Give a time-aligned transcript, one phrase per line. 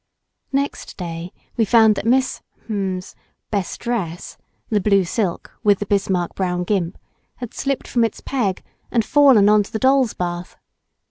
[0.51, 3.13] Next day we found that Miss ——'s
[3.51, 4.35] best dress
[4.71, 6.97] (the blue silk with the Bismarck brown gimp)
[7.35, 10.57] had slipped from its peg and fallen on to the doll's bath.